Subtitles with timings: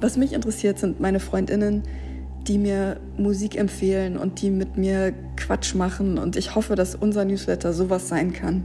[0.00, 1.82] Was mich interessiert, sind meine Freundinnen,
[2.46, 6.18] die mir Musik empfehlen und die mit mir Quatsch machen.
[6.18, 8.64] Und ich hoffe, dass unser Newsletter sowas sein kann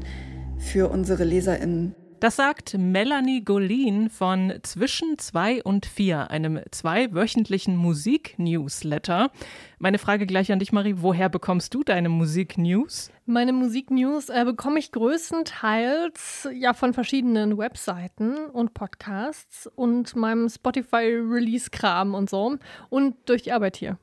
[0.58, 1.94] für unsere LeserInnen.
[2.21, 9.31] Das sagt Melanie Golin von Zwischen zwei und vier, einem zweiwöchentlichen Musik-Newsletter.
[9.80, 10.95] Meine Frage gleich an dich, Marie.
[10.98, 13.12] Woher bekommst du deine Musik-News?
[13.25, 22.16] Meine Musik-News äh, bekomme ich größtenteils ja von verschiedenen Webseiten und Podcasts und meinem Spotify-Release-Kram
[22.16, 22.57] und so
[22.90, 23.99] und durch die Arbeit hier.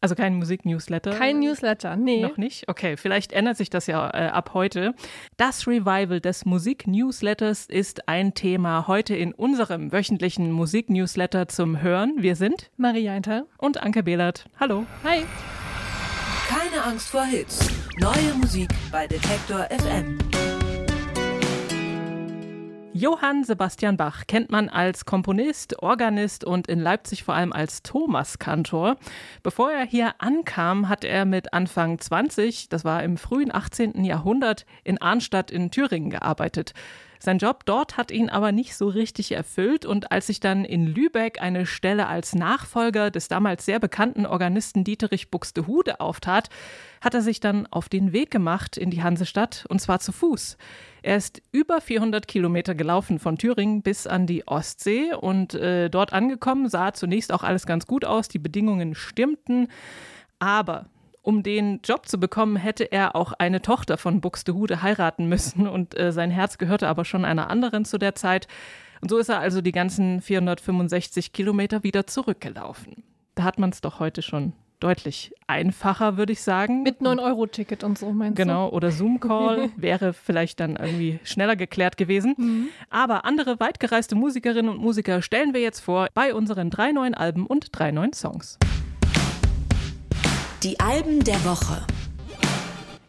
[0.00, 1.10] Also kein Musik-Newsletter?
[1.10, 2.22] Kein Newsletter, nee.
[2.22, 2.68] Noch nicht?
[2.68, 4.94] Okay, vielleicht ändert sich das ja äh, ab heute.
[5.36, 12.14] Das Revival des Musik-Newsletters ist ein Thema heute in unserem wöchentlichen Musik-Newsletter zum Hören.
[12.18, 14.44] Wir sind Maria Inter und Anke Behlert.
[14.60, 14.86] Hallo.
[15.02, 15.24] Hi.
[16.48, 17.68] Keine Angst vor Hits.
[17.98, 20.18] Neue Musik bei Detektor FM.
[23.00, 28.96] Johann Sebastian Bach kennt man als Komponist, Organist und in Leipzig vor allem als Thomaskantor.
[29.44, 34.04] Bevor er hier ankam, hat er mit Anfang 20, das war im frühen 18.
[34.04, 36.74] Jahrhundert, in Arnstadt in Thüringen gearbeitet.
[37.18, 39.84] Sein Job dort hat ihn aber nicht so richtig erfüllt.
[39.84, 44.84] Und als sich dann in Lübeck eine Stelle als Nachfolger des damals sehr bekannten Organisten
[44.84, 46.48] Dieterich Buxtehude auftat,
[47.00, 50.56] hat er sich dann auf den Weg gemacht in die Hansestadt und zwar zu Fuß.
[51.02, 55.14] Er ist über 400 Kilometer gelaufen von Thüringen bis an die Ostsee.
[55.14, 59.68] Und äh, dort angekommen sah zunächst auch alles ganz gut aus, die Bedingungen stimmten,
[60.38, 60.86] aber
[61.28, 65.94] um den Job zu bekommen, hätte er auch eine Tochter von Buxtehude heiraten müssen und
[65.98, 68.48] äh, sein Herz gehörte aber schon einer anderen zu der Zeit.
[69.02, 73.04] Und so ist er also die ganzen 465 Kilometer wieder zurückgelaufen.
[73.34, 76.82] Da hat man es doch heute schon deutlich einfacher, würde ich sagen.
[76.82, 78.70] Mit 9-Euro-Ticket und so, meinst genau, du?
[78.70, 82.36] Genau, oder Zoom-Call wäre vielleicht dann irgendwie schneller geklärt gewesen.
[82.38, 82.68] Mhm.
[82.88, 87.46] Aber andere weitgereiste Musikerinnen und Musiker stellen wir jetzt vor bei unseren drei neuen Alben
[87.46, 88.58] und drei neuen Songs.
[90.64, 91.86] Die Alben der Woche.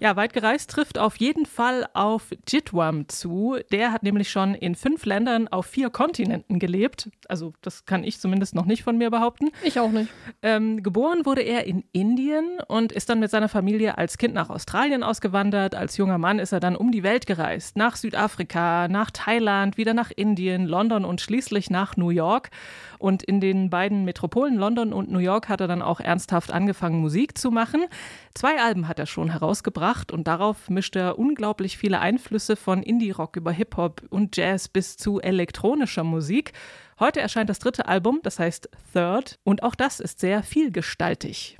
[0.01, 3.57] Ja, weit gereist trifft auf jeden Fall auf Jitwam zu.
[3.69, 7.09] Der hat nämlich schon in fünf Ländern auf vier Kontinenten gelebt.
[7.27, 9.49] Also das kann ich zumindest noch nicht von mir behaupten.
[9.61, 10.09] Ich auch nicht.
[10.41, 14.49] Ähm, geboren wurde er in Indien und ist dann mit seiner Familie als Kind nach
[14.49, 15.75] Australien ausgewandert.
[15.75, 17.75] Als junger Mann ist er dann um die Welt gereist.
[17.75, 22.51] Nach Südafrika, nach Thailand, wieder nach Indien, London und schließlich nach New York.
[22.99, 27.01] Und in den beiden Metropolen London und New York hat er dann auch ernsthaft angefangen,
[27.01, 27.83] Musik zu machen.
[28.33, 33.37] Zwei Alben hat er schon herausgebracht und darauf mischt er unglaublich viele Einflüsse von Indie-Rock
[33.37, 36.53] über Hip-Hop und Jazz bis zu elektronischer Musik.
[36.99, 41.57] Heute erscheint das dritte Album, das heißt Third, und auch das ist sehr vielgestaltig.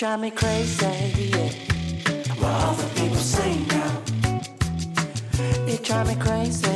[0.00, 0.86] Drive me crazy,
[1.28, 1.52] yeah.
[2.40, 4.00] What the people say now.
[5.68, 6.69] It drive me crazy,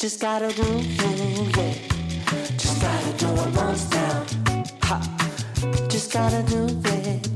[0.00, 1.74] Just gotta do, yeah.
[2.56, 4.24] Just gotta do it once now.
[4.84, 5.00] Ha.
[5.88, 7.28] Just gotta do it, it.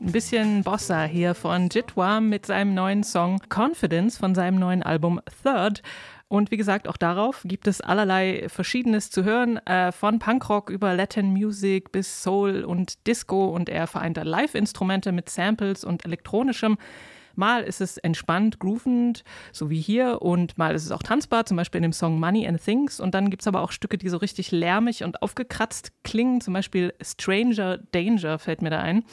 [0.00, 5.20] Ein bisschen Bossa hier von Jitwa mit seinem neuen Song Confidence von seinem neuen Album
[5.42, 5.82] Third.
[6.28, 10.94] Und wie gesagt, auch darauf gibt es allerlei Verschiedenes zu hören, äh, von Punkrock über
[10.94, 13.46] Latin Music bis Soul und Disco.
[13.48, 16.78] Und er vereint Live-Instrumente mit Samples und elektronischem.
[17.36, 21.56] Mal ist es entspannt, groovend, so wie hier, und mal ist es auch tanzbar, zum
[21.56, 23.00] Beispiel in dem Song Money and Things.
[23.00, 26.54] Und dann gibt es aber auch Stücke, die so richtig lärmig und aufgekratzt klingen, zum
[26.54, 29.04] Beispiel Stranger Danger fällt mir da ein.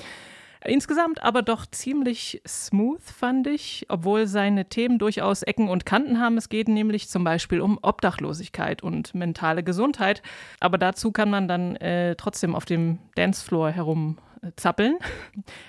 [0.65, 6.37] Insgesamt aber doch ziemlich smooth, fand ich, obwohl seine Themen durchaus Ecken und Kanten haben.
[6.37, 10.21] Es geht nämlich zum Beispiel um Obdachlosigkeit und mentale Gesundheit.
[10.61, 14.17] Aber dazu kann man dann äh, trotzdem auf dem Dancefloor herum
[14.55, 14.97] zappeln.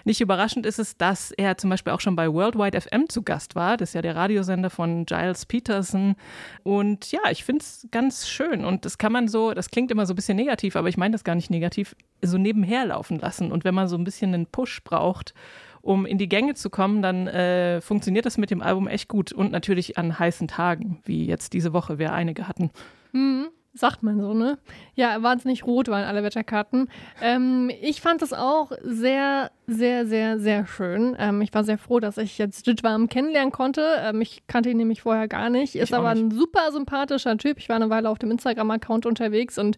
[0.04, 3.54] Nicht überraschend ist es, dass er zum Beispiel auch schon bei Worldwide FM zu Gast
[3.54, 3.76] war.
[3.76, 6.16] Das ist ja der Radiosender von Giles Peterson.
[6.62, 8.64] Und ja, ich finde es ganz schön.
[8.64, 11.12] Und das kann man so, das klingt immer so ein bisschen negativ, aber ich meine
[11.12, 13.52] das gar nicht negativ, so nebenher laufen lassen.
[13.52, 15.34] Und wenn man so ein bisschen einen Push braucht,
[15.82, 19.32] um in die Gänge zu kommen, dann äh, funktioniert das mit dem Album echt gut.
[19.32, 22.70] Und natürlich an heißen Tagen, wie jetzt diese Woche wir einige hatten.
[23.12, 23.48] Mhm.
[23.76, 24.58] Sagt man so, ne?
[24.94, 26.88] Ja, wahnsinnig rot waren alle Wetterkarten.
[27.20, 31.16] Ähm, ich fand es auch sehr, sehr, sehr, sehr schön.
[31.18, 33.84] Ähm, ich war sehr froh, dass ich jetzt Jitwarm kennenlernen konnte.
[33.98, 35.74] Ähm, ich kannte ihn nämlich vorher gar nicht.
[35.74, 36.22] Ist aber nicht.
[36.22, 37.58] ein super sympathischer Typ.
[37.58, 39.76] Ich war eine Weile auf dem Instagram-Account unterwegs und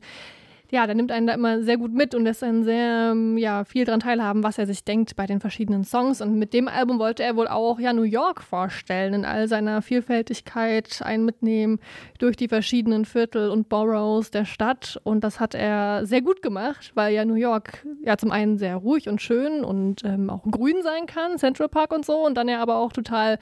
[0.70, 3.64] ja, der nimmt einen da immer sehr gut mit und lässt einen sehr ähm, ja,
[3.64, 6.20] viel daran teilhaben, was er sich denkt bei den verschiedenen Songs.
[6.20, 9.82] Und mit dem Album wollte er wohl auch ja New York vorstellen, in all seiner
[9.82, 11.78] Vielfältigkeit, einen mitnehmen
[12.18, 15.00] durch die verschiedenen Viertel und Boroughs der Stadt.
[15.04, 18.76] Und das hat er sehr gut gemacht, weil ja New York ja zum einen sehr
[18.76, 22.48] ruhig und schön und ähm, auch grün sein kann, Central Park und so, und dann
[22.48, 23.38] ja aber auch total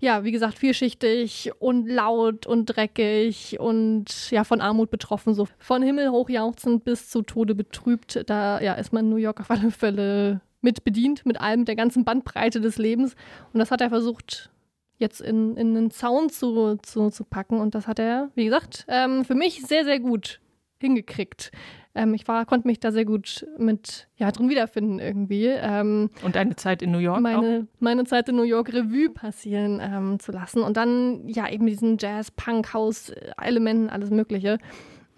[0.00, 5.82] ja, wie gesagt, vielschichtig und laut und dreckig und ja, von Armut betroffen, so von
[5.82, 8.22] Himmel hochjauchzend bis zu Tode betrübt.
[8.26, 11.76] Da ja, ist man in New York auf alle Fälle mit bedient, mit allem, der
[11.76, 13.14] ganzen Bandbreite des Lebens.
[13.52, 14.50] Und das hat er versucht,
[14.98, 17.58] jetzt in, in einen Sound zu, zu, zu packen.
[17.58, 20.40] Und das hat er, wie gesagt, ähm, für mich sehr, sehr gut
[20.80, 21.50] hingekriegt.
[21.94, 25.46] Ähm, ich war, konnte mich da sehr gut mit ja, drin wiederfinden irgendwie.
[25.46, 27.20] Ähm, und deine Zeit in New York?
[27.20, 27.80] Meine, auch?
[27.80, 30.62] meine Zeit in New York Revue passieren ähm, zu lassen.
[30.62, 34.58] Und dann ja eben diesen Jazz, Punk, House-Elementen, alles Mögliche.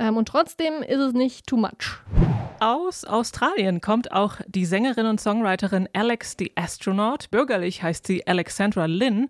[0.01, 2.01] Ähm, und trotzdem ist es nicht too much.
[2.63, 7.31] Aus Australien kommt auch die Sängerin und Songwriterin Alex the Astronaut.
[7.31, 9.29] Bürgerlich heißt sie Alexandra Lynn.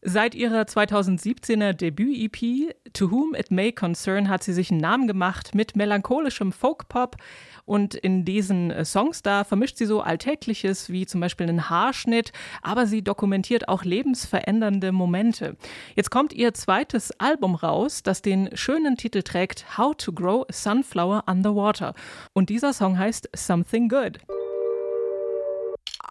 [0.00, 5.54] Seit ihrer 2017er Debüt-EP To Whom It May Concern hat sie sich einen Namen gemacht
[5.54, 7.18] mit melancholischem Folk-Pop.
[7.64, 12.32] Und in diesen äh, Songs da vermischt sie so Alltägliches wie zum Beispiel einen Haarschnitt,
[12.62, 15.56] aber sie dokumentiert auch lebensverändernde Momente.
[15.94, 21.24] Jetzt kommt ihr zweites Album raus, das den schönen Titel trägt How Grow a Sunflower
[21.26, 21.94] Underwater.
[22.32, 24.18] Und dieser Song heißt Something Good.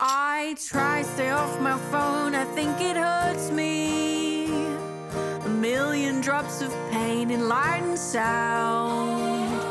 [0.03, 4.47] I try stay off my phone, I think it hurts me.
[5.45, 9.61] A million drops of pain in light and sound.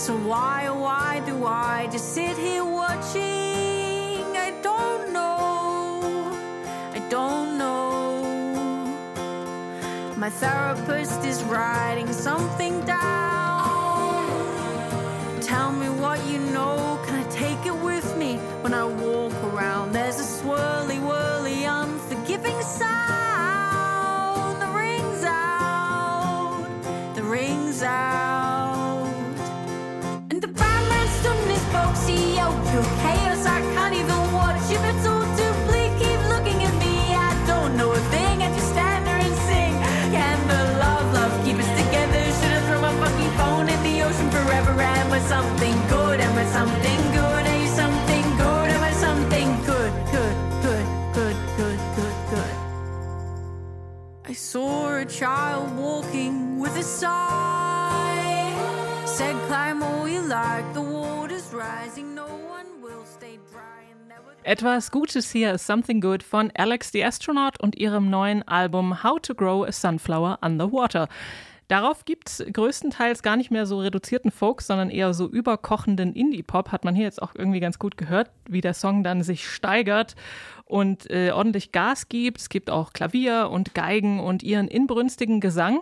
[0.00, 4.24] So why, oh why do I just sit here watching?
[4.34, 6.32] I don't know,
[6.94, 8.24] I don't know.
[10.16, 13.39] My therapist is writing something down.
[15.50, 19.90] Tell me what you know, can I take it with me when I walk around?
[19.90, 23.19] There's a swirly, whirly, unforgiving sound
[45.28, 46.20] Something good?
[46.20, 47.46] Am I something good?
[47.46, 48.68] Are you something good?
[48.70, 49.92] Am I something good?
[50.12, 52.56] Good, good, good, good, good, good.
[54.24, 58.52] I saw a child walking with a sigh.
[59.06, 60.72] Said, climb all you like.
[60.74, 62.14] The water's rising.
[62.14, 63.70] No one will stay dry.
[64.42, 69.20] etwas Gutes hier ist Something Good von Alex the Astronaut und ihrem neuen Album How
[69.20, 71.08] to Grow a Sunflower Underwater.
[71.70, 76.72] Darauf gibt es größtenteils gar nicht mehr so reduzierten Folk, sondern eher so überkochenden Indie-Pop.
[76.72, 80.16] Hat man hier jetzt auch irgendwie ganz gut gehört, wie der Song dann sich steigert
[80.64, 82.40] und äh, ordentlich Gas gibt.
[82.40, 85.78] Es gibt auch Klavier und Geigen und ihren inbrünstigen Gesang.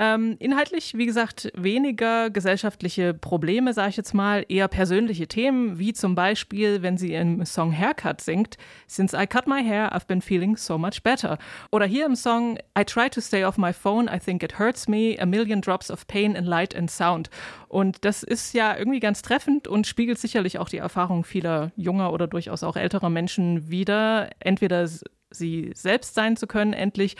[0.00, 5.92] Ähm, inhaltlich, wie gesagt, weniger gesellschaftliche Probleme, sage ich jetzt mal, eher persönliche Themen, wie
[5.92, 8.56] zum Beispiel, wenn sie im Song Haircut singt,
[8.88, 11.38] Since I cut my hair, I've been feeling so much better.
[11.70, 14.88] Oder hier im Song I try to stay off my phone, I think it hurts
[14.88, 17.30] me, a million drops of pain in light and sound.
[17.68, 22.12] Und das ist ja irgendwie ganz treffend und spiegelt sicherlich auch die Erfahrung vieler junger
[22.12, 24.88] oder durchaus auch älterer Menschen wider, entweder
[25.30, 27.16] sie selbst sein zu können, endlich,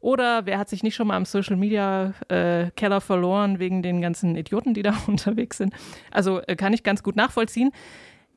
[0.00, 4.00] oder wer hat sich nicht schon mal im Social Media äh, Keller verloren wegen den
[4.00, 5.74] ganzen Idioten, die da unterwegs sind?
[6.10, 7.72] Also äh, kann ich ganz gut nachvollziehen.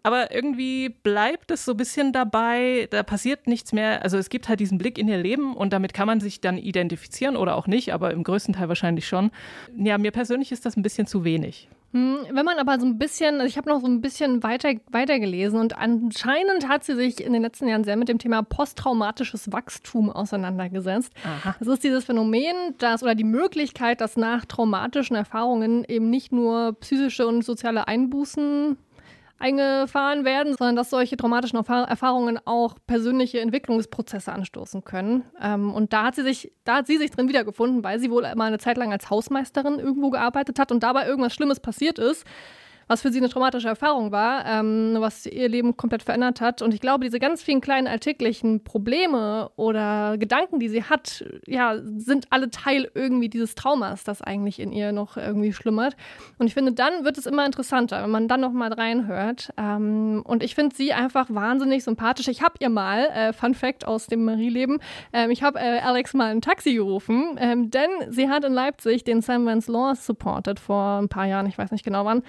[0.03, 4.01] Aber irgendwie bleibt es so ein bisschen dabei, da passiert nichts mehr.
[4.01, 6.57] Also es gibt halt diesen Blick in ihr Leben und damit kann man sich dann
[6.57, 9.29] identifizieren oder auch nicht, aber im größten Teil wahrscheinlich schon.
[9.77, 11.69] Ja, mir persönlich ist das ein bisschen zu wenig.
[11.93, 14.73] Hm, wenn man aber so ein bisschen, also ich habe noch so ein bisschen weiter,
[14.91, 18.43] weiter gelesen und anscheinend hat sie sich in den letzten Jahren sehr mit dem Thema
[18.43, 21.11] posttraumatisches Wachstum auseinandergesetzt.
[21.25, 21.55] Aha.
[21.59, 26.77] Das ist dieses Phänomen, dass oder die Möglichkeit, dass nach traumatischen Erfahrungen eben nicht nur
[26.79, 28.77] psychische und soziale Einbußen
[29.41, 35.23] eingefahren werden, sondern dass solche traumatischen Erfahrungen auch persönliche Entwicklungsprozesse anstoßen können.
[35.41, 38.23] Ähm, und da hat sie sich, da hat sie sich drin wiedergefunden, weil sie wohl
[38.35, 42.25] mal eine Zeit lang als Hausmeisterin irgendwo gearbeitet hat und dabei irgendwas Schlimmes passiert ist
[42.91, 46.61] was für sie eine traumatische Erfahrung war, ähm, was ihr Leben komplett verändert hat.
[46.61, 51.77] Und ich glaube, diese ganz vielen kleinen alltäglichen Probleme oder Gedanken, die sie hat, ja,
[51.81, 55.95] sind alle Teil irgendwie dieses Traumas, das eigentlich in ihr noch irgendwie schlummert.
[56.37, 59.53] Und ich finde, dann wird es immer interessanter, wenn man dann noch mal reinhört.
[59.55, 62.27] Ähm, und ich finde sie einfach wahnsinnig sympathisch.
[62.27, 64.79] Ich habe ihr mal, äh, Fun Fact aus dem Marie-Leben,
[65.13, 69.05] ähm, ich habe äh, Alex mal ein Taxi gerufen, ähm, denn sie hat in Leipzig
[69.05, 72.21] den Sam Vance Law supported vor ein paar Jahren, ich weiß nicht genau wann.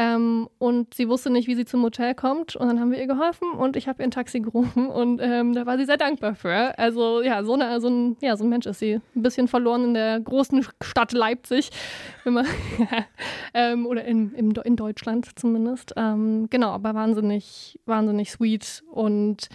[0.00, 2.56] Ähm, und sie wusste nicht, wie sie zum Hotel kommt.
[2.56, 5.52] Und dann haben wir ihr geholfen und ich habe ihr ein Taxi gerufen und ähm,
[5.52, 6.78] da war sie sehr dankbar für.
[6.78, 8.94] Also ja, so, eine, so, ein, ja, so ein Mensch ist sie.
[9.14, 11.68] Ein bisschen verloren in der großen Stadt Leipzig.
[12.24, 12.46] Man,
[13.54, 15.92] ähm, oder in, in, in, Deutschland zumindest.
[15.96, 19.48] Ähm, genau, aber wahnsinnig, wahnsinnig sweet und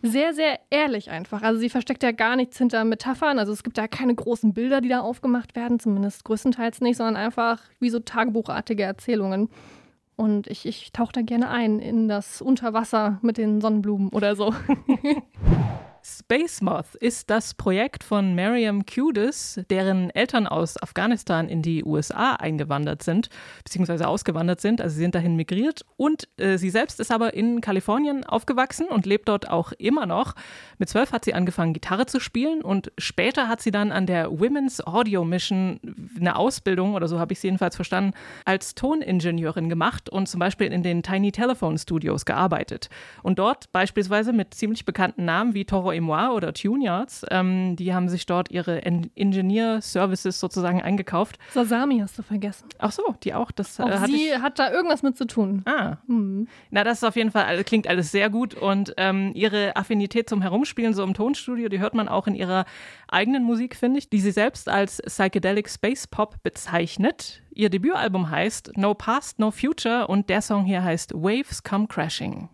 [0.00, 1.42] sehr, sehr ehrlich einfach.
[1.42, 3.38] Also sie versteckt ja gar nichts hinter Metaphern.
[3.38, 7.16] Also es gibt da keine großen Bilder, die da aufgemacht werden, zumindest größtenteils nicht, sondern
[7.16, 9.50] einfach wie so tagebuchartige Erzählungen.
[10.22, 14.54] Und ich, ich tauche da gerne ein in das Unterwasser mit den Sonnenblumen oder so.
[16.04, 22.32] Space Moth ist das Projekt von Mariam Kudis, deren Eltern aus Afghanistan in die USA
[22.34, 23.28] eingewandert sind,
[23.62, 24.80] beziehungsweise ausgewandert sind.
[24.80, 25.84] Also sie sind dahin migriert.
[25.96, 30.34] Und äh, sie selbst ist aber in Kalifornien aufgewachsen und lebt dort auch immer noch.
[30.78, 34.28] Mit zwölf hat sie angefangen, Gitarre zu spielen und später hat sie dann an der
[34.40, 35.78] Women's Audio Mission
[36.18, 40.72] eine Ausbildung, oder so habe ich sie jedenfalls verstanden, als Toningenieurin gemacht und zum Beispiel
[40.72, 42.90] in den Tiny Telephone Studios gearbeitet.
[43.22, 47.24] Und dort beispielsweise mit ziemlich bekannten Namen wie Toro Emois oder Tuneyards.
[47.30, 51.38] Ähm, die haben sich dort ihre en Engineer-Services sozusagen eingekauft.
[51.52, 52.68] Sasami hast du vergessen.
[52.78, 53.50] Ach so, die auch.
[53.50, 54.38] Das, auch äh, sie ich...
[54.40, 55.62] hat da irgendwas mit zu tun.
[55.66, 55.96] Ah.
[56.06, 56.48] Mhm.
[56.70, 58.54] Na, das ist auf jeden Fall, klingt alles sehr gut.
[58.54, 62.64] Und ähm, ihre Affinität zum Herumspielen, so im Tonstudio, die hört man auch in ihrer
[63.08, 67.42] eigenen Musik, finde ich, die sie selbst als Psychedelic Space Pop bezeichnet.
[67.54, 72.48] Ihr Debütalbum heißt No Past, No Future und der Song hier heißt Waves Come Crashing.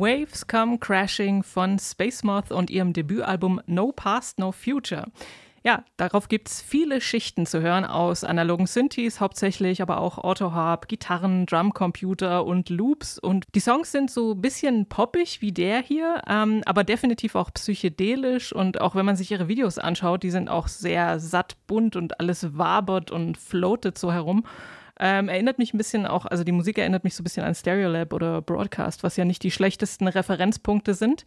[0.00, 5.06] Waves Come Crashing von Space Moth und ihrem Debütalbum No Past, No Future.
[5.64, 10.88] Ja, darauf gibt es viele Schichten zu hören aus analogen Synthes hauptsächlich, aber auch Autoharp,
[10.88, 13.18] Gitarren, Drumcomputer und Loops.
[13.18, 17.52] Und die Songs sind so ein bisschen poppig wie der hier, ähm, aber definitiv auch
[17.52, 18.52] psychedelisch.
[18.52, 22.20] Und auch wenn man sich ihre Videos anschaut, die sind auch sehr satt bunt und
[22.20, 24.44] alles wabert und floatet so herum.
[25.00, 27.54] Ähm, erinnert mich ein bisschen auch, also die Musik erinnert mich so ein bisschen an
[27.54, 31.24] Stereolab oder Broadcast, was ja nicht die schlechtesten Referenzpunkte sind.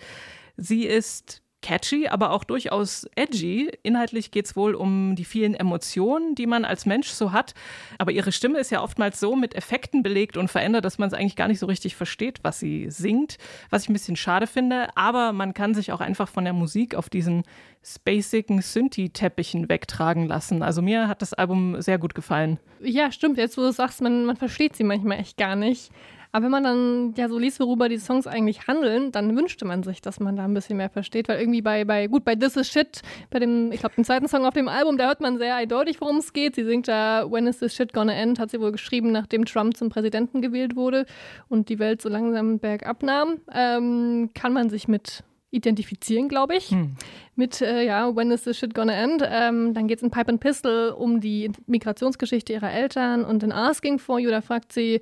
[0.57, 3.71] Sie ist catchy, aber auch durchaus edgy.
[3.83, 7.53] Inhaltlich geht es wohl um die vielen Emotionen, die man als Mensch so hat.
[7.97, 11.13] Aber ihre Stimme ist ja oftmals so mit Effekten belegt und verändert, dass man es
[11.13, 13.37] eigentlich gar nicht so richtig versteht, was sie singt,
[13.69, 14.89] was ich ein bisschen schade finde.
[14.95, 17.43] Aber man kann sich auch einfach von der Musik auf diesen
[17.83, 20.61] spacigen Synthi-Teppichen wegtragen lassen.
[20.61, 22.59] Also mir hat das Album sehr gut gefallen.
[22.79, 23.37] Ja, stimmt.
[23.37, 25.91] Jetzt, wo du sagst, man, man versteht sie manchmal echt gar nicht.
[26.31, 29.83] Aber wenn man dann ja so liest, worüber die Songs eigentlich handeln, dann wünschte man
[29.83, 31.27] sich, dass man da ein bisschen mehr versteht.
[31.27, 34.27] Weil irgendwie bei, bei gut, bei This Is Shit, bei dem, ich glaube, dem zweiten
[34.27, 36.55] Song auf dem Album, da hört man sehr eindeutig, worum es geht.
[36.55, 39.75] Sie singt da When is this shit gonna end, hat sie wohl geschrieben, nachdem Trump
[39.75, 41.05] zum Präsidenten gewählt wurde
[41.49, 43.41] und die Welt so langsam bergab nahm.
[43.53, 46.69] Ähm, kann man sich mit identifizieren, glaube ich.
[46.69, 46.95] Hm.
[47.35, 49.23] Mit, äh, ja, When is this shit gonna end?
[49.25, 53.51] Ähm, dann geht es in Pipe and Pistol um die Migrationsgeschichte ihrer Eltern und in
[53.51, 55.01] Asking for You, da fragt sie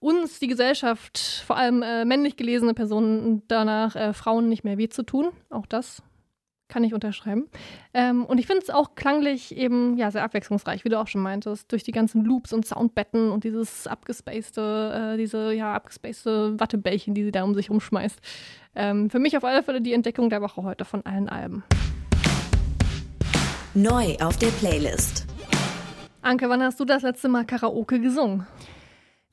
[0.00, 4.88] uns, die Gesellschaft, vor allem äh, männlich gelesene Personen, danach äh, Frauen nicht mehr weh
[4.88, 5.30] zu tun.
[5.50, 6.02] Auch das
[6.68, 7.48] kann ich unterschreiben.
[7.94, 11.22] Ähm, und ich finde es auch klanglich eben ja sehr abwechslungsreich, wie du auch schon
[11.22, 17.14] meintest, durch die ganzen Loops und Soundbetten und dieses abgespacede, äh, diese ja abgespacede Wattebällchen,
[17.14, 18.20] die sie da um sich rumschmeißt.
[18.74, 21.64] Ähm, für mich auf alle Fälle die Entdeckung der Woche heute von allen Alben.
[23.74, 25.26] Neu auf der Playlist.
[26.20, 28.46] Anke, wann hast du das letzte Mal Karaoke gesungen?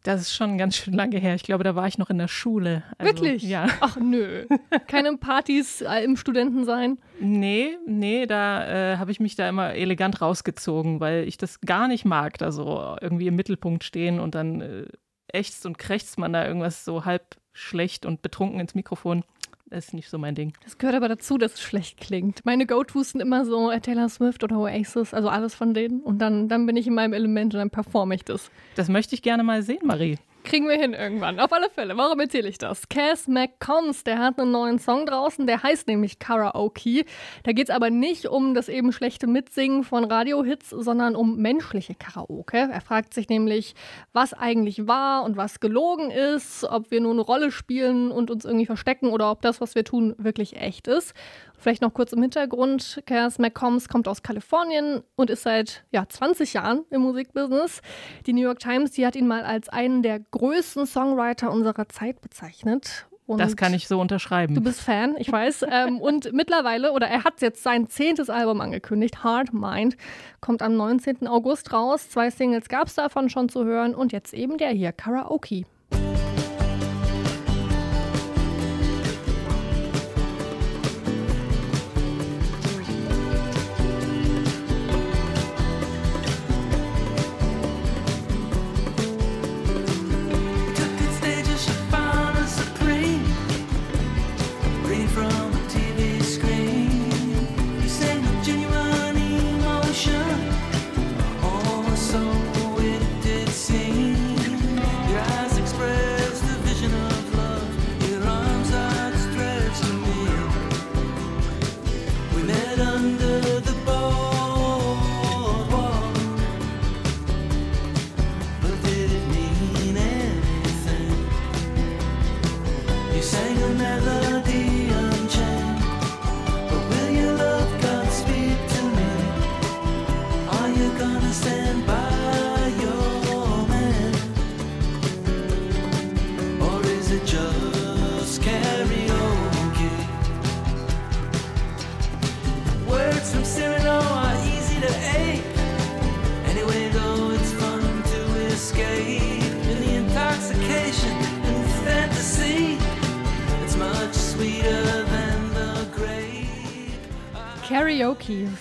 [0.05, 1.33] Das ist schon ganz schön lange her.
[1.33, 2.83] Ich glaube, da war ich noch in der Schule.
[2.99, 3.41] Also, Wirklich?
[3.41, 3.67] Ja.
[3.81, 4.45] Ach nö.
[4.87, 6.99] Keine Partys äh, im Studentensein?
[7.19, 11.87] Nee, nee, da äh, habe ich mich da immer elegant rausgezogen, weil ich das gar
[11.87, 14.85] nicht mag, da so irgendwie im Mittelpunkt stehen und dann äh,
[15.33, 19.23] ächzt und krächzt man da irgendwas so halb schlecht und betrunken ins Mikrofon.
[19.67, 20.53] Das ist nicht so mein Ding.
[20.63, 22.45] Das gehört aber dazu, dass es schlecht klingt.
[22.45, 26.01] Meine Go-Tos sind immer so äh, Taylor Swift oder Oasis, also alles von denen.
[26.01, 28.51] Und dann, dann bin ich in meinem Element und dann performe ich das.
[28.75, 30.17] Das möchte ich gerne mal sehen, Marie.
[30.45, 31.39] Kriegen wir hin irgendwann.
[31.39, 31.97] Auf alle Fälle.
[31.97, 32.87] Warum erzähle ich das?
[32.87, 37.03] Cass McCombs, der hat einen neuen Song draußen, der heißt nämlich Karaoke.
[37.43, 41.95] Da geht es aber nicht um das eben schlechte Mitsingen von Radiohits, sondern um menschliche
[41.95, 42.69] Karaoke.
[42.71, 43.73] Er fragt sich nämlich,
[44.13, 48.45] was eigentlich war und was gelogen ist, ob wir nur eine Rolle spielen und uns
[48.45, 51.15] irgendwie verstecken oder ob das, was wir tun, wirklich echt ist.
[51.57, 53.01] Vielleicht noch kurz im Hintergrund.
[53.05, 57.81] Cass McCombs kommt aus Kalifornien und ist seit ja, 20 Jahren im Musikbusiness.
[58.25, 62.21] Die New York Times, die hat ihn mal als einen der größten Songwriter unserer Zeit
[62.21, 63.07] bezeichnet.
[63.27, 64.53] Und das kann ich so unterschreiben.
[64.53, 65.65] Du bist Fan, ich weiß.
[65.71, 69.97] ähm, und mittlerweile, oder er hat jetzt sein zehntes Album angekündigt, Hard Mind,
[70.41, 71.27] kommt am 19.
[71.27, 72.09] August raus.
[72.09, 75.65] Zwei Singles gab es davon schon zu hören und jetzt eben der hier, Karaoke.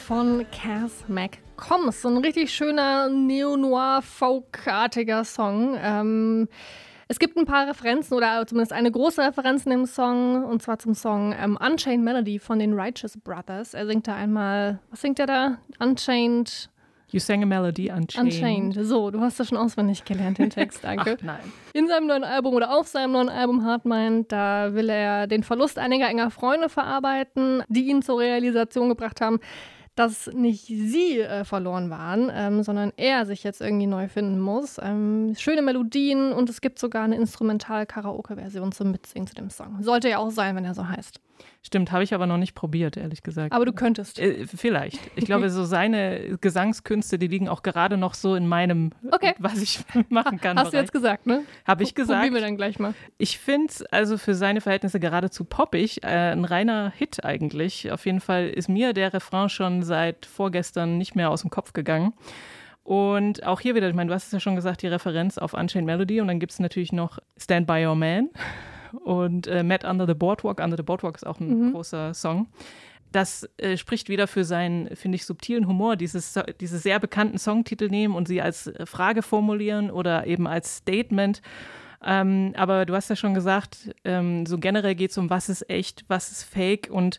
[0.06, 2.02] Von Cass McCombs.
[2.02, 5.78] So ein richtig schöner Neo-Noir-Folk-artiger Song.
[5.80, 6.46] Ähm,
[7.08, 10.78] es gibt ein paar Referenzen oder zumindest eine große Referenz in dem Song und zwar
[10.78, 13.72] zum Song ähm, Unchained Melody von den Righteous Brothers.
[13.72, 15.56] Er singt da einmal, was singt er da?
[15.78, 16.68] Unchained
[17.14, 18.32] You sang a melody unchained.
[18.32, 18.84] Unchained.
[18.84, 21.16] So, du hast das schon auswendig gelernt, den Text, danke.
[21.16, 21.52] Ach, nein.
[21.72, 25.78] In seinem neuen Album oder auf seinem neuen Album Hardmind, da will er den Verlust
[25.78, 29.38] einiger enger Freunde verarbeiten, die ihn zur Realisation gebracht haben,
[29.94, 34.78] dass nicht sie äh, verloren waren, ähm, sondern er sich jetzt irgendwie neu finden muss.
[34.82, 39.82] Ähm, schöne Melodien und es gibt sogar eine Instrumental-Karaoke-Version zum Mitsingen zu dem Song.
[39.82, 41.20] Sollte ja auch sein, wenn er so heißt.
[41.66, 43.54] Stimmt, habe ich aber noch nicht probiert, ehrlich gesagt.
[43.54, 44.18] Aber du könntest.
[44.18, 45.00] Äh, vielleicht.
[45.16, 49.32] Ich glaube, so seine Gesangskünste, die liegen auch gerade noch so in meinem, okay.
[49.38, 50.58] was ich machen kann.
[50.58, 50.72] Hast Bereich.
[50.72, 51.42] du jetzt gesagt, ne?
[51.66, 52.20] Habe ich gesagt.
[52.20, 52.92] Probieren wir dann gleich mal.
[53.16, 56.04] Ich finde es also für seine Verhältnisse geradezu poppig.
[56.04, 57.90] Äh, ein reiner Hit eigentlich.
[57.90, 61.72] Auf jeden Fall ist mir der Refrain schon seit vorgestern nicht mehr aus dem Kopf
[61.72, 62.12] gegangen.
[62.82, 65.54] Und auch hier wieder, ich meine, du hast es ja schon gesagt, die Referenz auf
[65.54, 66.20] Unchained Melody.
[66.20, 68.28] Und dann gibt es natürlich noch Stand By Your Man
[69.04, 70.60] und äh, Met Under the Boardwalk.
[70.60, 71.72] Under the Boardwalk ist auch ein mhm.
[71.72, 72.48] großer Song.
[73.12, 77.88] Das äh, spricht wieder für seinen, finde ich, subtilen Humor, dieses, diese sehr bekannten Songtitel
[77.88, 81.40] nehmen und sie als Frage formulieren oder eben als Statement.
[82.04, 85.70] Ähm, aber du hast ja schon gesagt, ähm, so generell geht es um, was ist
[85.70, 87.18] echt, was ist fake und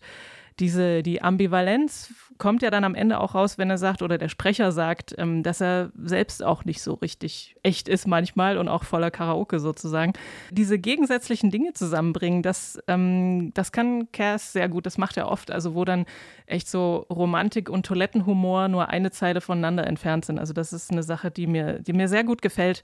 [0.59, 4.29] diese, die Ambivalenz kommt ja dann am Ende auch raus, wenn er sagt oder der
[4.29, 8.83] Sprecher sagt, ähm, dass er selbst auch nicht so richtig echt ist manchmal und auch
[8.83, 10.13] voller Karaoke sozusagen.
[10.51, 15.51] Diese gegensätzlichen Dinge zusammenbringen, das, ähm, das kann Cass sehr gut, das macht er oft,
[15.51, 16.05] also wo dann
[16.45, 20.39] echt so Romantik und Toilettenhumor nur eine Zeile voneinander entfernt sind.
[20.39, 22.83] Also das ist eine Sache, die mir, die mir sehr gut gefällt.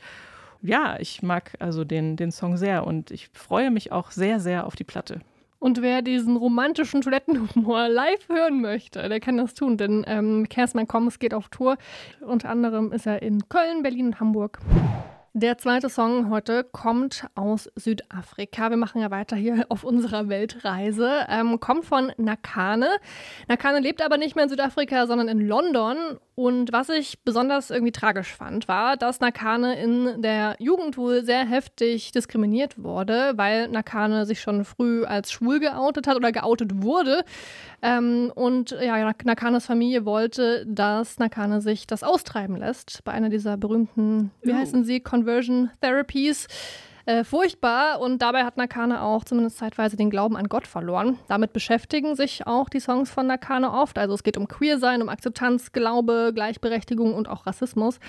[0.61, 4.67] Ja, ich mag also den, den Song sehr und ich freue mich auch sehr, sehr
[4.67, 5.21] auf die Platte.
[5.61, 10.87] Und wer diesen romantischen Toilettenhumor live hören möchte, der kann das tun, denn ähm, Kersman
[10.87, 11.77] Kommes geht auf Tour.
[12.19, 14.57] Unter anderem ist er in Köln, Berlin und Hamburg.
[15.33, 18.69] Der zweite Song heute kommt aus Südafrika.
[18.69, 21.25] Wir machen ja weiter hier auf unserer Weltreise.
[21.29, 22.89] Ähm, kommt von Nakane.
[23.47, 25.95] Nakane lebt aber nicht mehr in Südafrika, sondern in London.
[26.35, 31.45] Und was ich besonders irgendwie tragisch fand, war, dass Nakane in der Jugend wohl sehr
[31.45, 37.23] heftig diskriminiert wurde, weil Nakane sich schon früh als schwul geoutet hat oder geoutet wurde.
[37.81, 43.55] Ähm, und ja, Nakanes Familie wollte, dass Nakane sich das austreiben lässt bei einer dieser
[43.55, 44.55] berühmten, wie oh.
[44.55, 46.47] heißen sie, Conversion Therapies.
[47.05, 51.17] Äh, furchtbar und dabei hat Nakane auch zumindest zeitweise den Glauben an Gott verloren.
[51.27, 53.97] Damit beschäftigen sich auch die Songs von Nakane oft.
[53.97, 57.99] Also es geht um Queersein, um Akzeptanz, Glaube, Gleichberechtigung und auch Rassismus.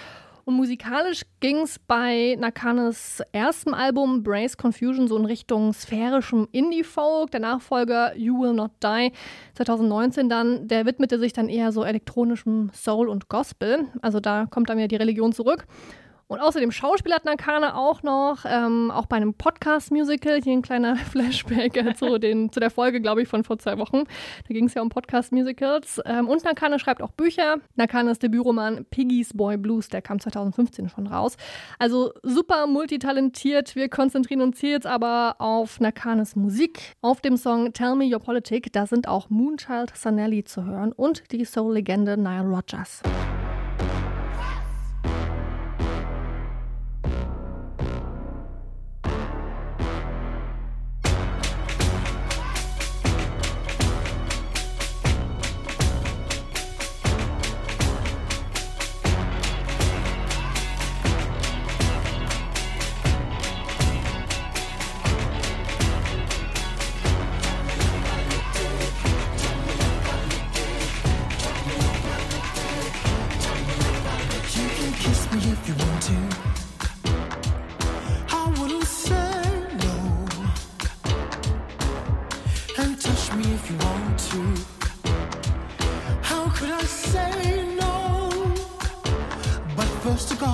[0.45, 7.31] Und musikalisch ging es bei Nakanes erstem Album Brace Confusion so in Richtung sphärischem Indie-Folk.
[7.31, 9.13] Der Nachfolger You Will Not Die
[9.55, 13.87] 2019 dann, der widmete sich dann eher so elektronischem Soul und Gospel.
[14.01, 15.67] Also da kommt dann wieder die Religion zurück.
[16.33, 20.97] Und außerdem Schauspieler hat Nakane auch noch, ähm, auch bei einem Podcast-Musical, hier ein kleiner
[21.11, 24.05] Flashback äh, zu, den, zu der Folge, glaube ich, von vor zwei Wochen.
[24.49, 26.01] Da ging es ja um Podcast-Musicals.
[26.07, 27.57] Ähm, und Nakane schreibt auch Bücher.
[27.77, 31.37] Nakanes Debütroman Piggy's Boy Blues, der kam 2015 schon raus.
[31.79, 33.77] Also super multitalentiert.
[33.77, 36.95] Wir konzentrieren uns hier jetzt aber auf Nakanes Musik.
[37.03, 41.31] Auf dem Song Tell Me Your Politic, da sind auch Moonchild Sanelli zu hören und
[41.31, 43.03] die Soul-Legende Nile Rodgers.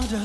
[0.08, 0.16] Tell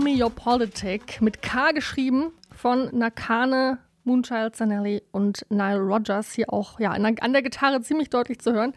[0.00, 6.32] Me Your Politic mit K geschrieben von Nakane, Moonchild Zanelli und Nile Rogers.
[6.32, 8.72] Hier auch ja, an der Gitarre ziemlich deutlich zu hören.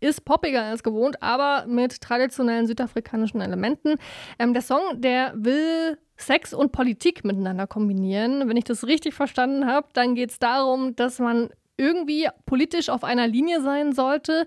[0.00, 3.96] Ist poppiger als gewohnt, aber mit traditionellen südafrikanischen Elementen.
[4.38, 8.48] Ähm, der Song, der will Sex und Politik miteinander kombinieren.
[8.48, 13.04] Wenn ich das richtig verstanden habe, dann geht es darum, dass man irgendwie politisch auf
[13.04, 14.46] einer Linie sein sollte,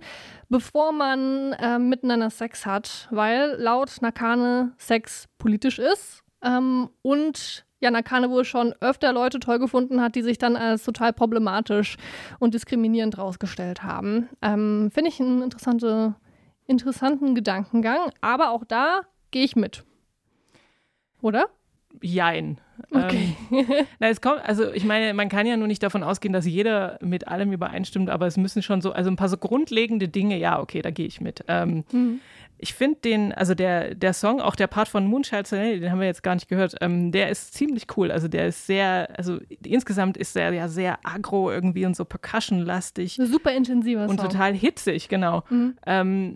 [0.49, 7.91] bevor man äh, miteinander Sex hat, weil laut Nakane Sex politisch ist ähm, und ja,
[7.91, 11.97] Nakane wohl schon öfter Leute toll gefunden hat, die sich dann als total problematisch
[12.39, 14.29] und diskriminierend rausgestellt haben.
[14.41, 16.15] Ähm, Finde ich einen interessante,
[16.67, 19.83] interessanten Gedankengang, aber auch da gehe ich mit.
[21.21, 21.49] Oder?
[22.01, 22.59] Jein.
[22.91, 23.35] Okay.
[23.51, 23.65] Ähm,
[23.99, 26.99] na, es kommt, also ich meine, man kann ja nur nicht davon ausgehen, dass jeder
[27.01, 30.59] mit allem übereinstimmt, aber es müssen schon so, also ein paar so grundlegende Dinge, ja,
[30.59, 31.43] okay, da gehe ich mit.
[31.47, 32.19] Ähm, mhm.
[32.58, 36.00] Ich finde den, also der, der Song, auch der Part von Moonchild Chanel, den haben
[36.00, 38.12] wir jetzt gar nicht gehört, ähm, der ist ziemlich cool.
[38.12, 43.20] Also der ist sehr, also insgesamt ist der ja sehr agro irgendwie und so percussion-lastig.
[43.22, 44.18] Super intensiver Song.
[44.18, 45.44] Und total hitzig, genau.
[45.50, 45.78] Mhm.
[45.86, 46.36] Ähm,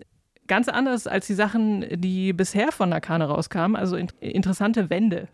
[0.50, 5.28] Ganz anders als die Sachen, die bisher von Nakane rauskamen, also in interessante Wände.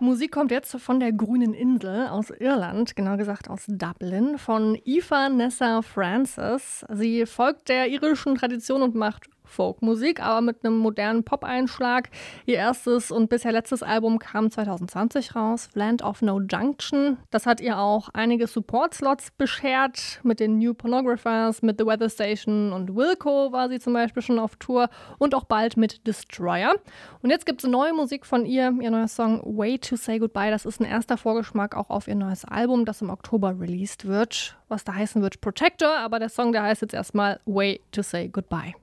[0.00, 5.28] Musik kommt jetzt von der grünen Insel aus Irland, genau gesagt aus Dublin, von Aoife
[5.30, 6.86] Nessa Francis.
[6.90, 12.10] Sie folgt der irischen Tradition und macht Folkmusik, aber mit einem modernen Pop-Einschlag.
[12.44, 17.16] Ihr erstes und bisher letztes Album kam 2020 raus, Land of No Junction.
[17.30, 20.20] Das hat ihr auch einige Support-Slots beschert.
[20.22, 24.38] Mit den New Pornographers, mit The Weather Station und Wilco war sie zum Beispiel schon
[24.38, 26.74] auf Tour und auch bald mit Destroyer.
[27.22, 30.50] Und jetzt gibt es neue Musik von ihr, ihr neuer Song Way to Say Goodbye.
[30.50, 34.56] Das ist ein erster Vorgeschmack auch auf ihr neues Album, das im Oktober released wird.
[34.68, 38.28] Was da heißen wird Protector, aber der Song, der heißt jetzt erstmal Way to Say
[38.28, 38.74] Goodbye.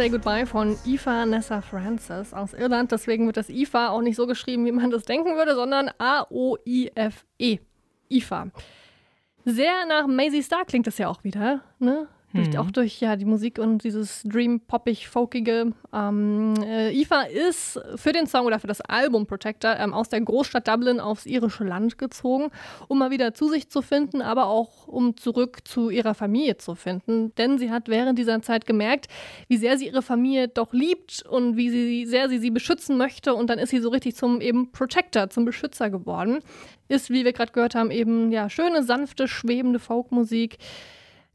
[0.00, 2.90] Say Goodbye von Aoife Nessa Francis aus Irland.
[2.90, 7.58] Deswegen wird das IFA auch nicht so geschrieben, wie man das denken würde, sondern A-O-I-F-E.
[8.08, 8.46] IFA.
[9.44, 12.08] Sehr nach Maisie Star klingt das ja auch wieder, ne?
[12.32, 12.56] Durch, Mhm.
[12.58, 15.72] Auch durch ja, die Musik und dieses Dream-Poppig-Folkige.
[15.92, 20.20] Ähm, äh, Aoife ist für den Song oder für das Album Protector ähm, aus der
[20.20, 22.50] Großstadt Dublin aufs irische Land gezogen,
[22.86, 26.76] um mal wieder zu sich zu finden, aber auch um zurück zu ihrer Familie zu
[26.76, 27.34] finden.
[27.34, 29.08] Denn sie hat während dieser Zeit gemerkt,
[29.48, 33.34] wie sehr sie ihre Familie doch liebt und wie sie, sehr sie sie beschützen möchte.
[33.34, 36.38] Und dann ist sie so richtig zum eben Protector, zum Beschützer geworden.
[36.86, 40.58] Ist, wie wir gerade gehört haben, eben ja schöne, sanfte, schwebende Folkmusik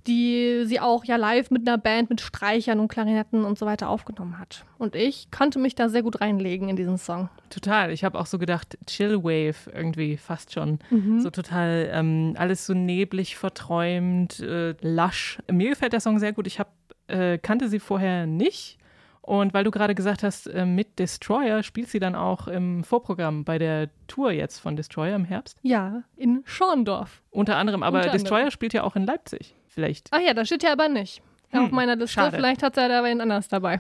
[0.08, 3.90] die sie auch ja live mit einer Band mit Streichern und Klarinetten und so weiter
[3.90, 4.66] aufgenommen hat.
[4.78, 7.30] Und ich konnte mich da sehr gut reinlegen in diesen Song.
[7.50, 7.92] Total.
[7.92, 10.80] Ich habe auch so gedacht, Chillwave irgendwie fast schon.
[10.90, 11.22] Mhm.
[11.22, 15.40] So total ähm, alles so neblig, verträumt, äh, lasch.
[15.52, 16.48] Mir gefällt der Song sehr gut.
[16.48, 16.72] Ich hab,
[17.08, 18.78] äh, kannte sie vorher nicht.
[19.26, 23.44] Und weil du gerade gesagt hast, äh, mit Destroyer spielt sie dann auch im Vorprogramm
[23.44, 25.58] bei der Tour jetzt von Destroyer im Herbst.
[25.64, 27.24] Ja, in Schorndorf.
[27.32, 28.22] Unter anderem, aber Unter anderem.
[28.22, 29.56] Destroyer spielt ja auch in Leipzig.
[29.68, 30.10] Vielleicht.
[30.12, 31.24] Ach ja, da steht ja aber nicht.
[31.50, 32.14] Hm, Auf meiner Liste.
[32.14, 32.36] schade.
[32.36, 33.80] Vielleicht hat er da wen anders dabei.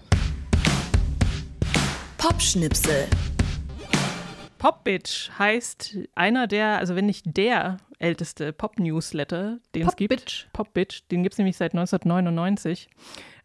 [2.18, 3.06] Popschnipsel.
[4.58, 10.10] Popbitch heißt einer der, also wenn nicht der älteste Pop-Newsletter, den es gibt.
[10.12, 10.48] Popbitch.
[10.54, 12.90] Popbitch, den gibt es nämlich seit 1999.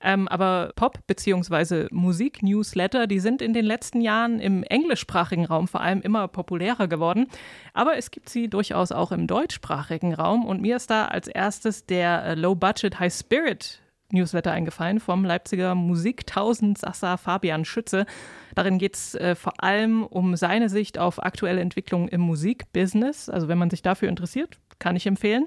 [0.02, 1.88] Ähm, aber Pop- bzw.
[1.90, 7.26] Musik-Newsletter, die sind in den letzten Jahren im englischsprachigen Raum vor allem immer populärer geworden.
[7.74, 10.46] Aber es gibt sie durchaus auch im deutschsprachigen Raum.
[10.46, 13.82] Und mir ist da als erstes der äh, Low Budget High Spirit
[14.12, 18.06] Newsletter eingefallen vom Leipziger Musiktausendsasser Fabian Schütze.
[18.54, 23.28] Darin geht es äh, vor allem um seine Sicht auf aktuelle Entwicklungen im Musikbusiness.
[23.28, 25.46] Also wenn man sich dafür interessiert, kann ich empfehlen.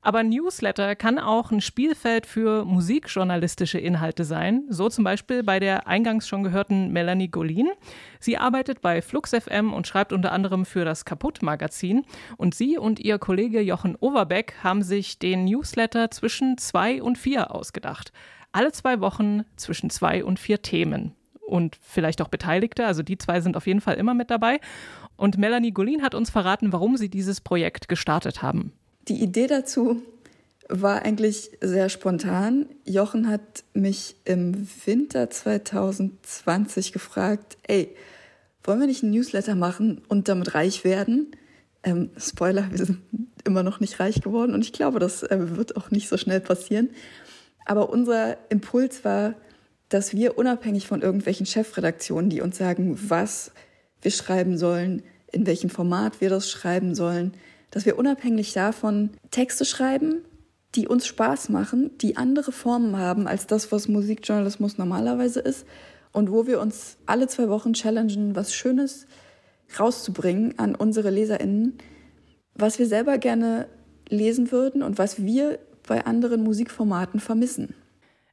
[0.00, 4.64] Aber Newsletter kann auch ein Spielfeld für musikjournalistische Inhalte sein.
[4.68, 7.68] So zum Beispiel bei der eingangs schon gehörten Melanie Golin.
[8.20, 12.04] Sie arbeitet bei Flux FM und schreibt unter anderem für das Kaputt-Magazin.
[12.36, 17.52] Und sie und ihr Kollege Jochen Overbeck haben sich den Newsletter zwischen zwei und vier
[17.52, 18.12] ausgedacht.
[18.52, 21.14] Alle zwei Wochen zwischen zwei und vier Themen.
[21.40, 24.60] Und vielleicht auch Beteiligte, also die zwei sind auf jeden Fall immer mit dabei.
[25.16, 28.72] Und Melanie Golin hat uns verraten, warum sie dieses Projekt gestartet haben.
[29.08, 30.02] Die Idee dazu
[30.68, 32.66] war eigentlich sehr spontan.
[32.84, 37.94] Jochen hat mich im Winter 2020 gefragt, ey,
[38.64, 41.30] wollen wir nicht einen Newsletter machen und damit reich werden?
[41.82, 42.98] Ähm, Spoiler, wir sind
[43.44, 46.40] immer noch nicht reich geworden und ich glaube, das äh, wird auch nicht so schnell
[46.40, 46.90] passieren.
[47.64, 49.34] Aber unser Impuls war,
[49.88, 53.52] dass wir unabhängig von irgendwelchen Chefredaktionen, die uns sagen, was
[54.02, 57.32] wir schreiben sollen, in welchem Format wir das schreiben sollen,
[57.70, 60.22] dass wir unabhängig davon Texte schreiben,
[60.74, 65.66] die uns Spaß machen, die andere Formen haben als das, was Musikjournalismus normalerweise ist
[66.12, 69.06] und wo wir uns alle zwei Wochen challengen, was Schönes
[69.78, 71.78] rauszubringen an unsere LeserInnen,
[72.54, 73.68] was wir selber gerne
[74.08, 77.74] lesen würden und was wir bei anderen Musikformaten vermissen.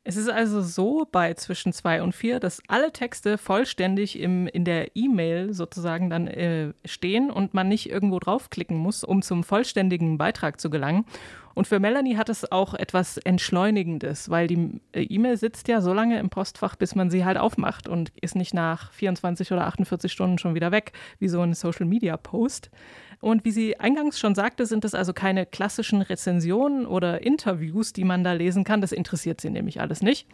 [0.07, 4.63] Es ist also so bei zwischen zwei und vier, dass alle Texte vollständig im, in
[4.63, 10.19] der E-Mail sozusagen dann äh, stehen und man nicht irgendwo draufklicken muss, um zum vollständigen
[10.19, 11.05] Beitrag zu gelangen.
[11.55, 15.93] Und für Melanie hat es auch etwas Entschleunigendes, weil die äh, E-Mail sitzt ja so
[15.93, 20.11] lange im Postfach, bis man sie halt aufmacht und ist nicht nach 24 oder 48
[20.11, 22.69] Stunden schon wieder weg, wie so ein Social-Media-Post.
[23.21, 28.03] Und wie sie eingangs schon sagte, sind das also keine klassischen Rezensionen oder Interviews, die
[28.03, 28.81] man da lesen kann.
[28.81, 30.27] Das interessiert sie nämlich alles nicht.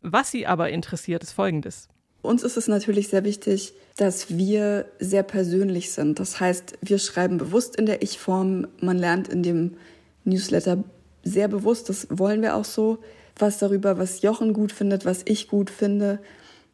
[0.00, 1.88] Was sie aber interessiert, ist Folgendes.
[2.22, 6.18] Uns ist es natürlich sehr wichtig, dass wir sehr persönlich sind.
[6.18, 8.66] Das heißt, wir schreiben bewusst in der Ich-Form.
[8.80, 9.76] Man lernt in dem
[10.24, 10.84] Newsletter
[11.22, 12.98] sehr bewusst, das wollen wir auch so,
[13.38, 16.20] was darüber, was Jochen gut findet, was ich gut finde.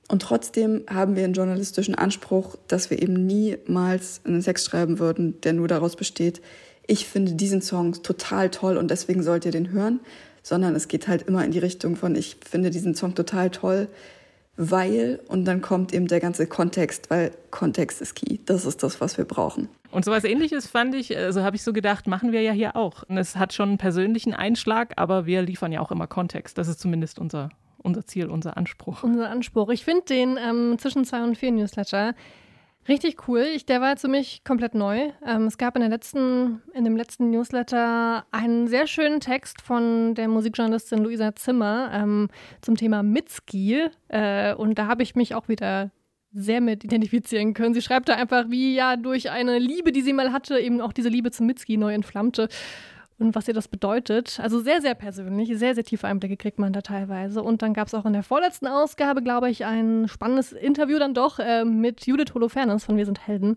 [0.08, 5.40] Und trotzdem haben wir einen journalistischen Anspruch, dass wir eben niemals einen Text schreiben würden,
[5.42, 6.42] der nur daraus besteht,
[6.86, 10.00] ich finde diesen Song total toll und deswegen sollt ihr den hören,
[10.42, 13.86] sondern es geht halt immer in die Richtung von, ich finde diesen Song total toll,
[14.60, 18.38] weil, und dann kommt eben der ganze Kontext, weil Kontext ist key.
[18.44, 19.68] Das ist das, was wir brauchen.
[19.90, 23.02] Und sowas ähnliches fand ich, also habe ich so gedacht, machen wir ja hier auch.
[23.08, 26.58] Und es hat schon einen persönlichen Einschlag, aber wir liefern ja auch immer Kontext.
[26.58, 27.48] Das ist zumindest unser
[27.82, 29.02] unser Ziel, unser Anspruch.
[29.02, 29.70] Unser Anspruch.
[29.70, 32.14] Ich finde den ähm, zwischen zwei und vier Newsletter
[32.90, 33.46] richtig cool.
[33.54, 35.10] Ich, der war für mich komplett neu.
[35.26, 40.14] Ähm, es gab in, der letzten, in dem letzten Newsletter einen sehr schönen Text von
[40.14, 42.28] der Musikjournalistin Luisa Zimmer ähm,
[42.60, 43.88] zum Thema Mitski.
[44.08, 45.90] Äh, und da habe ich mich auch wieder
[46.32, 47.74] sehr mit identifizieren können.
[47.74, 50.92] Sie schreibt da einfach, wie ja durch eine Liebe, die sie mal hatte, eben auch
[50.92, 52.48] diese Liebe zum Mitski neu entflammte
[53.20, 54.40] und was ihr das bedeutet.
[54.40, 57.42] Also sehr, sehr persönlich, sehr, sehr tiefe Einblicke kriegt man da teilweise.
[57.42, 61.14] Und dann gab es auch in der vorletzten Ausgabe, glaube ich, ein spannendes Interview dann
[61.14, 63.56] doch äh, mit Judith Holofernes von Wir sind Helden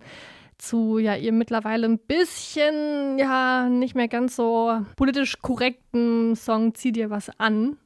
[0.60, 6.91] zu ja ihr mittlerweile ein bisschen ja nicht mehr ganz so politisch korrekten Song Zieh
[6.91, 7.78] dir was an.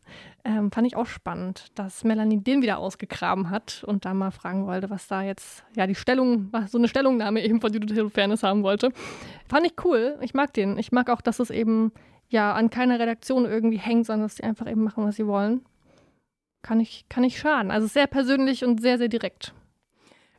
[0.48, 4.66] Ähm, fand ich auch spannend, dass Melanie den wieder ausgegraben hat und da mal fragen
[4.66, 8.44] wollte, was da jetzt, ja, die Stellung, was so eine Stellungnahme eben von Judith Fairness
[8.44, 8.94] haben wollte.
[9.50, 10.18] Fand ich cool.
[10.22, 10.78] Ich mag den.
[10.78, 11.92] Ich mag auch, dass es eben
[12.30, 15.66] ja an keiner Redaktion irgendwie hängt, sondern dass sie einfach eben machen, was sie wollen.
[16.62, 17.70] Kann ich, kann ich schaden.
[17.70, 19.54] Also sehr persönlich und sehr, sehr direkt.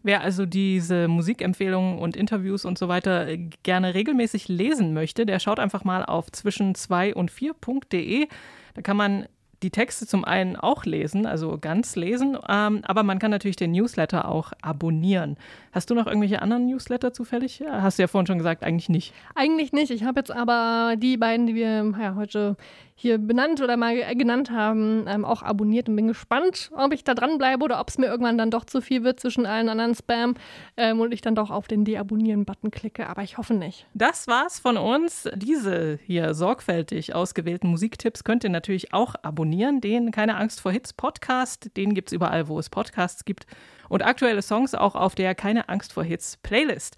[0.03, 5.38] Wer also diese Musikempfehlungen und Interviews und so weiter äh, gerne regelmäßig lesen möchte, der
[5.38, 8.27] schaut einfach mal auf zwischen 2 und 4.de.
[8.73, 9.27] Da kann man
[9.62, 13.73] die Texte zum einen auch lesen, also ganz lesen, ähm, aber man kann natürlich den
[13.73, 15.37] Newsletter auch abonnieren.
[15.73, 17.62] Hast du noch irgendwelche anderen Newsletter zufällig?
[17.68, 19.14] Hast du ja vorhin schon gesagt, eigentlich nicht.
[19.35, 19.90] Eigentlich nicht.
[19.90, 22.57] Ich habe jetzt aber die beiden, die wir ja, heute
[22.94, 27.14] hier benannt oder mal genannt haben, ähm, auch abonniert und bin gespannt, ob ich da
[27.14, 30.35] dranbleibe oder ob es mir irgendwann dann doch zu viel wird zwischen allen anderen Spam
[30.77, 33.09] ähm, und ich dann doch auf den Deabonnieren-Button klicke.
[33.09, 33.87] Aber ich hoffe nicht.
[33.94, 35.29] Das war's von uns.
[35.37, 39.48] Diese hier sorgfältig ausgewählten Musiktipps könnt ihr natürlich auch abonnieren.
[39.51, 43.47] Den Keine Angst vor Hits Podcast, den gibt es überall, wo es Podcasts gibt.
[43.89, 46.97] Und aktuelle Songs auch auf der Keine Angst vor Hits Playlist.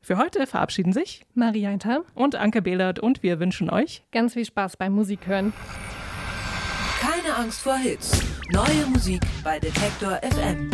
[0.00, 4.46] Für heute verabschieden sich Maria Hinter und Anke Behlert und wir wünschen euch ganz viel
[4.46, 5.52] Spaß beim Musik hören.
[7.00, 8.22] Keine Angst vor Hits.
[8.50, 10.70] Neue Musik bei Detektor FM.